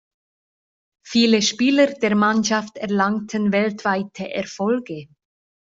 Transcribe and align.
Viele 1.05 1.43
Spieler 1.43 1.85
der 1.85 2.15
Mannschaft 2.15 2.75
erlangten 2.77 3.51
weltweite 3.51 4.33
Erfolge. 4.33 5.09